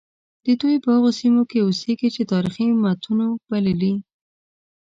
دوی 0.61 0.75
په 0.83 0.89
هغو 0.95 1.11
سیمو 1.19 1.41
کې 1.49 1.59
اوسیږي 1.65 2.09
چې 2.15 2.21
تاریخي 2.31 2.65
متونو 2.83 3.27
بللي. 3.49 3.93